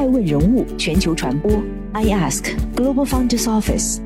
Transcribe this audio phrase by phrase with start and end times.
[0.00, 1.62] 爱问人物全球传播
[1.92, 4.00] ，I Ask Global Founders Office，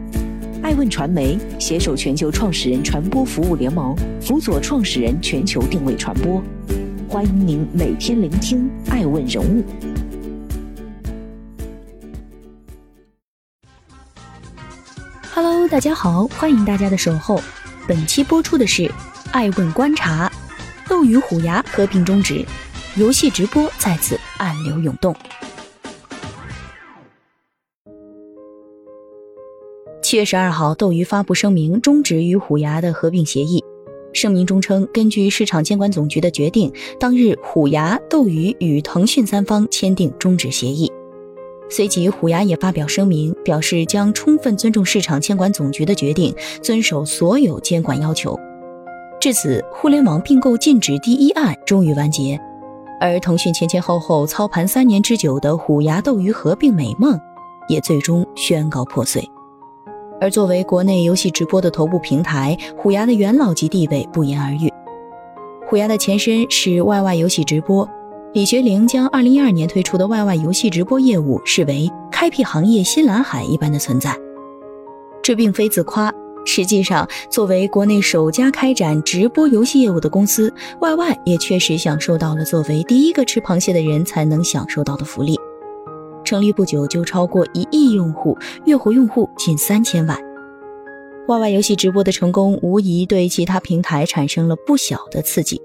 [0.61, 6.43] 爱问传媒携手全球创始人传播服务联盟，辅佐创始人全球定位传播。
[7.09, 9.63] 欢迎您每天聆听爱问人物。
[15.33, 17.41] Hello，大家好，欢迎大家的守候。
[17.87, 18.91] 本期播出的是
[19.31, 20.29] 爱问观察，
[20.89, 22.45] 斗鱼虎牙合并终止，
[22.97, 25.15] 游戏直播再次暗流涌动。
[30.17, 33.65] 月十二号，斗鱼发布声明，终止与虎牙的合并协议。
[34.13, 40.91] 声明中称，根据市场监管总局的决定，当日虎牙、斗鱼与腾讯三方签订终止协议。
[41.69, 48.39] 随即，虎牙也发表声明，表示将充分尊重市场监管总局的决定，遵守所有监管要求。
[49.21, 52.39] 至此，互联网并购禁止第一案终于完结，
[53.01, 57.19] 而腾讯前前后后操盘三年之久的虎牙斗鱼合并美梦，
[57.69, 59.29] 也最终宣告破碎。
[60.21, 64.73] 而作为国内游戏直播的头部平台，虎牙的元老级地位不言而喻。
[65.67, 67.89] 虎牙的前身是 YY 游戏直播，
[68.33, 74.17] 李学凌将2012年推出的 YY 游戏直播业务视为开辟行业新蓝海一般的存在。
[75.23, 76.13] 这并非自夸，
[76.45, 85.39] 实际上，作为国内首家开展直播游戏业务的公司，YY 也确实享受到了作为第一个吃螃蟹的人才能享受到的福利。
[86.25, 90.19] 成立不久就超过一亿用户，月活用户近三千万。
[91.27, 95.61] YY 游戏直播的成功，无疑对其他平台产生了不小的刺激。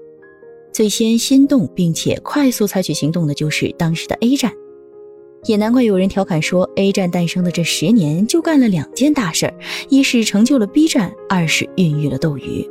[0.72, 4.52] 最先心动并且快速采取行动的就是当时的 A 站，
[5.44, 9.54] 也难怪有人调侃说，A 站诞生的这十年就干了两件大事儿：
[9.88, 12.66] 一是成就了 B 站，二是孕育了斗鱼。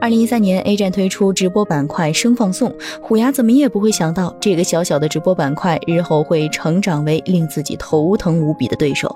[0.00, 9.14] 二零一三年，A 站推出直播板块“生放送”，虎牙怎么也不会想到，这个小小的直播板块日后会成长为令自己头疼无比的对手。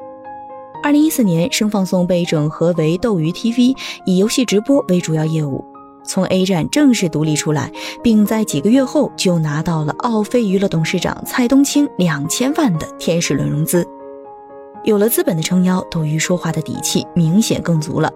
[0.82, 5.64] 二零一四年，“生放送”被整合为斗鱼 TV，以游戏直播为主要业务，
[6.02, 7.70] 从 A 站正式独立出来，
[8.02, 13.86] 并在几个月后就拿到了奥飞娱乐董事长蔡东青两千万的天使轮融资。
[14.82, 18.12] 有了资本的撑腰，斗鱼说话的底气明显更足了。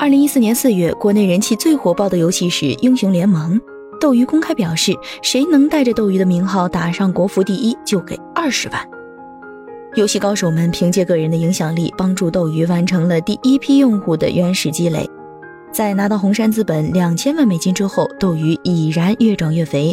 [0.00, 3.60] 二零一四年四月，国内人气最火爆的游戏是《英雄联盟》，
[4.00, 8.80] 斗鱼公开表示，谁能带着斗鱼的名号打上国服第一，就给二十万。
[9.96, 15.06] 游戏高手们凭借个人的影响力，帮助斗鱼完成了第一批用户的原始积累。
[15.70, 19.92] 在拿到红杉资本两千万美金之后，斗鱼已然越长越肥，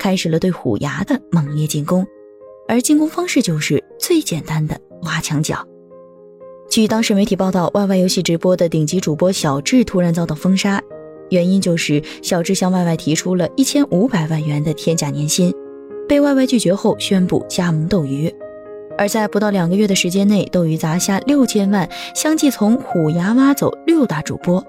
[0.00, 2.04] 开始了对虎牙的猛烈进攻，
[2.66, 5.64] 而进攻方式就是最简单的挖墙脚。
[6.74, 10.82] 据当时媒体报道，YY 游戏直播的顶级主播小智突然遭到封杀，
[11.30, 15.54] 原因就是小智向 YY 提出了一千五百万元的天价年薪，
[16.08, 18.28] 被 YY 拒绝后宣布加盟斗鱼。
[18.98, 24.60] 而在不到两个月的时间内，斗鱼砸下六千万，相继从虎牙挖走六大主播。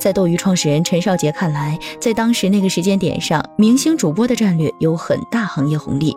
[0.00, 6.16] 在斗鱼创始人陈少杰看来，在当时那个时间点上，明星主播的战略有很大行业红利。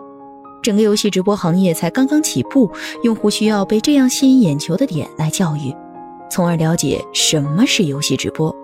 [0.62, 2.70] 整个游戏直播行业才刚刚起步，
[3.02, 5.74] 用户需要被这样吸引眼球的点来教育，
[6.30, 8.54] 从而了解什么是游戏直播。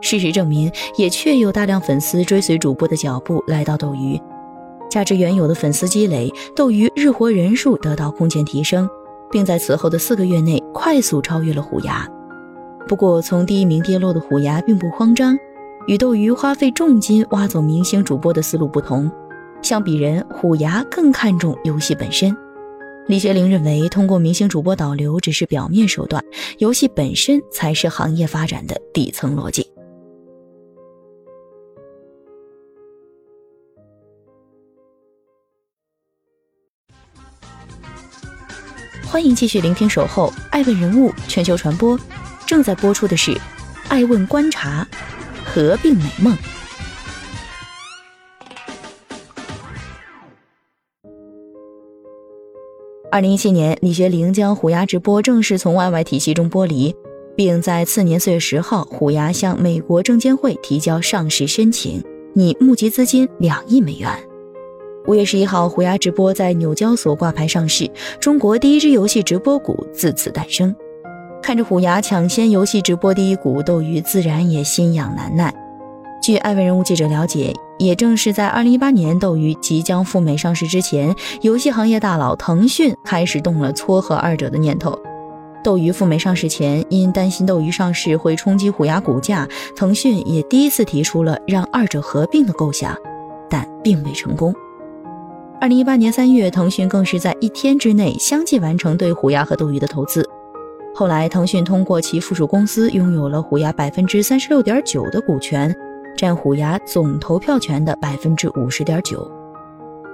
[0.00, 4.20] 事实证明，也确有大量粉丝追随主播的脚步来到斗鱼。
[4.90, 8.88] 加之原有的粉丝积累，斗鱼日活人数得到空前提升，
[9.30, 12.06] 并在此后的四个月内快速超越了虎牙。
[12.86, 15.36] 不过，从第一名跌落的虎牙并不慌张，
[15.86, 19.10] 与斗鱼花费重金挖走明星主播的思路不同。
[19.64, 22.36] 相比人，虎牙更看重游戏本身。
[23.06, 26.22] 李学凌认为，通过明星主播导流只是表面手段，
[26.58, 29.66] 游戏本身才是行业发展的底层逻辑。
[39.06, 41.98] 欢迎继续聆听《守候爱问人物全球传播》，
[42.46, 43.32] 正在播出的是
[43.88, 44.86] 《爱问观察》，
[45.42, 46.36] 合并美梦。
[53.14, 56.92] 二零一七年，李学凌将虎牙直播正式从 YY 体系中剥离，
[57.36, 62.02] 并在次年四月十号，虎牙向美国证监会提交上市申请，
[62.32, 64.10] 拟募集资金两亿美元。
[65.06, 67.88] 五月十一号，虎牙直播在纽交所挂牌上市，
[68.18, 70.74] 中国第一只游戏直播股自此诞生。
[71.40, 75.54] 看着虎牙抢先游戏直播第一股，斗鱼自然也心痒难耐。
[76.20, 77.54] 据艾文人物记者了解。
[77.84, 84.98] 也正是在二零一八年，斗鱼即将赴美上市之前，游戏行业大佬腾讯开始动了撮合二者的念头。
[85.62, 89.46] 斗鱼赴美上市前，因担心斗鱼上市会冲击虎牙股价，
[89.76, 92.96] 腾讯也第一次提出了让二者合并的构想，
[93.48, 94.54] 但并未成功。
[95.60, 100.28] 二零一八年三月，腾讯更是在一天之内相继完成对虎牙和斗鱼的投资。
[100.94, 105.74] 后来，腾讯通过其附属公司拥有了虎牙百分之三十六点九的股权，
[106.16, 109.30] 占虎牙总投票权的百分之五十点九。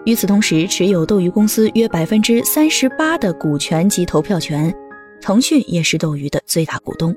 [0.06, 4.74] 与此同时，持有斗鱼公司约百分之三十八的股权及投票权，
[5.20, 7.14] 腾讯也是斗鱼的最大股东。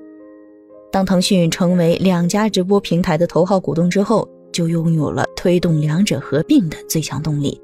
[0.91, 7.59] 当腾讯成为两家直播平台的头号股东之后，就拥有了推动两者合并的最强动力。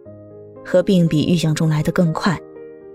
[0.65, 2.39] 合并比预想中来的更快，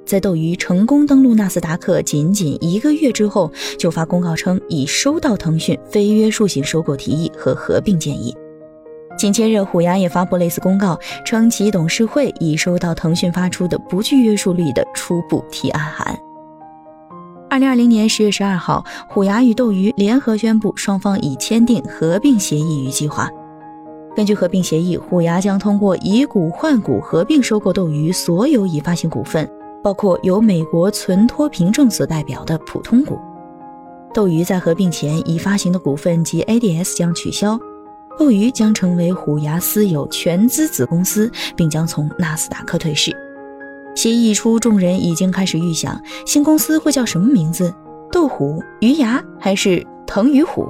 [0.06, 8.34] 在斗鱼成功登陆纳斯达克仅仅一个月之后，就发公告称已收到腾讯非约束性收购提议和合并建议。
[9.16, 16.18] 紧接着，虎牙也发布类似公告，称其董事会已收到腾讯发出的不具约束力的初步提案函。
[17.48, 23.30] 二零二零年十月十二号，虎牙与斗鱼联合宣布，双方已签订合并协议与计划。
[24.16, 29.48] 根据合并协议，虎牙将通过以股换股合并收购斗鱼所有已发行股份，
[29.84, 33.18] 包括由美国存托凭证所代表的普通股。
[34.14, 37.60] 斗鱼在合并前已发行的股份及 ADS 将取消。
[38.18, 43.14] 斗鱼将成为虎牙私有全资子公司，并将从纳斯达克退市。
[43.94, 47.74] 协议一出，众人已经开始预想新公司会叫什么名字：
[48.10, 50.66] 斗虎、鱼牙还是腾鱼虎？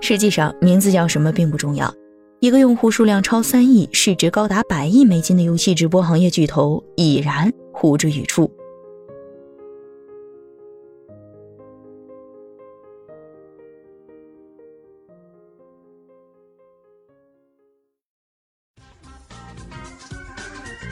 [0.00, 1.92] 实际上，名字叫什么并不重要。
[2.40, 8.50] 一个用户数量超三亿、市值高达百亿美金的游戏直播行业巨头已然呼之欲出。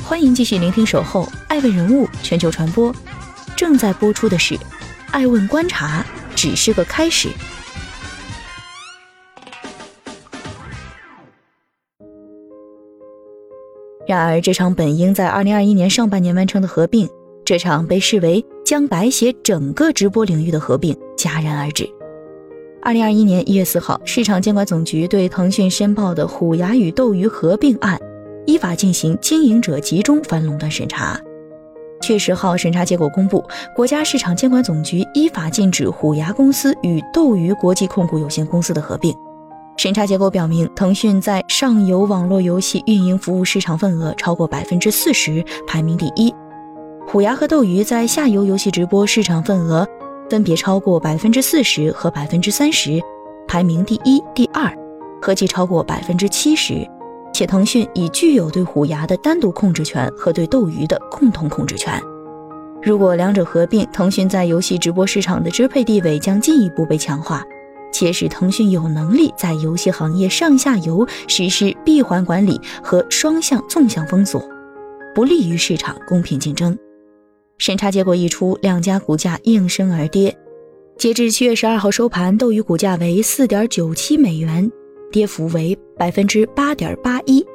[0.02, 2.94] 欢迎继续聆听《守候》，爱问人物全球传播，
[3.54, 4.54] 正在播出的是
[5.10, 6.02] 《爱问观察》，
[6.34, 7.28] 只是个开始。
[14.06, 17.08] 然而，这场本应在2021年上半年完成的合并，
[17.44, 21.88] 这场被视为将白写整个直播领域的合并戛然而止。
[22.82, 27.98] 2021年1月4号，市场监管总局对腾讯申报的虎牙与斗鱼合并案。
[28.46, 31.18] 依法进行经营者集中反垄断审查。
[32.02, 33.42] 七月十号，审查结果公布，
[33.74, 39.14] 国家市场监管总局依法禁止虎牙公司与斗鱼国际控股有限公司的合并。
[39.76, 46.32] 审查结果表明，腾讯在上游网络游戏运营服务市场份额超过百分之四十，排名第一；
[47.06, 49.86] 虎牙和斗鱼在下游游戏直播市场份额
[50.30, 53.00] 分别超过百分之四十和百分之三十，
[53.48, 54.72] 排名第一、第二，
[55.20, 56.86] 合计超过百分之七十。
[57.32, 62.00] 且腾讯已具有对虎牙的单独控制权和对斗鱼的共同控制权。
[62.80, 67.42] 如果两者合并，腾讯在游戏直播市场的支配地位将进一步被强化，
[67.94, 74.42] 且使腾讯有能力在游戏行业上下游实施闭环管理和双向、纵向封锁，
[75.14, 76.76] 不利于市场公平竞争。
[77.56, 80.36] 审查结果一出，两家股价应声而跌。
[80.98, 84.68] 截至七月十二号收盘，斗鱼股价为四点九七美元。
[85.12, 87.46] 跌幅为百分之八点八一，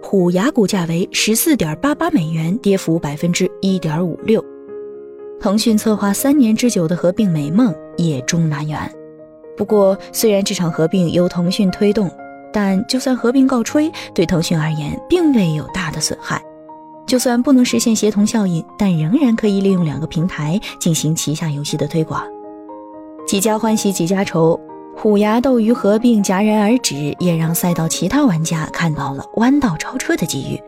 [0.00, 4.44] 虎牙股价为十四点八八美元，跌幅百分之一点五六。
[5.40, 8.95] 腾讯策划三年之久的合并美梦也终难圆。
[9.56, 12.10] 不过，虽然这场合并由腾讯推动，
[12.52, 16.40] 但就算合并告吹，对腾讯而言并未有大的损害。
[17.06, 22.22] 就算不能实现协同效应，但仍然可以利用两个平台进行旗下游戏的推广。
[23.26, 24.58] 几家欢喜几家愁。
[24.98, 30.58] 虎牙斗鱼合并戛然而止，也让赛道其他玩家看到了弯道超车的机遇。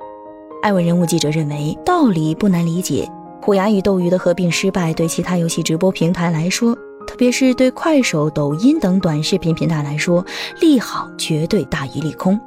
[0.60, 3.08] 艾文人物记者认为，道理不难理解。
[3.40, 6.76] 虎牙与斗鱼的合并失败，对其他游戏直播平台来说，
[7.08, 10.22] 特别是对快手、抖音等短视频平台来说，
[10.60, 12.38] 利好绝对大于利空。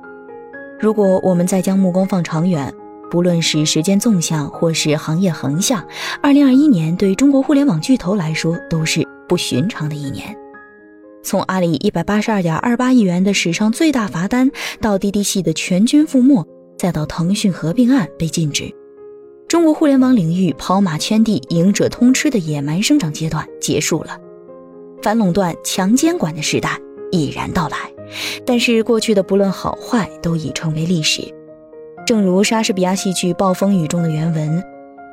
[0.79, 2.71] 如果我们再将目光放长远，
[3.09, 5.83] 不论是时间纵向或是行业横向，
[6.21, 10.33] 二零二一年对中国互联网巨头来说都是不寻常的一年。
[11.23, 16.45] 从阿里一百八十二点二八亿元的史上最大罚单，到滴滴系的全军覆没，
[16.77, 18.71] 再到腾讯合并案被禁止，
[19.47, 24.17] 中国互联网领域跑马圈地、赢者通吃的野蛮生长阶段结束了，
[25.01, 26.77] 反垄断、强监管的时代
[27.11, 27.77] 已然到来。
[28.45, 31.23] 但是过去的不论好坏，都已成为历史。
[32.05, 34.63] 正如莎士比亚戏剧《暴风雨》中的原文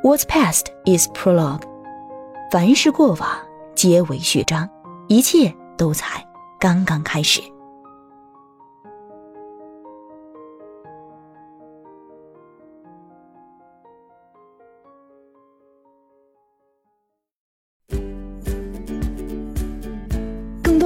[0.03, 1.63] ：“What's past is prologue。”
[2.51, 3.29] 凡是过往，
[3.75, 4.69] 皆为序章，
[5.09, 5.55] 一切。
[5.79, 6.27] 都才
[6.59, 7.41] 刚刚开始。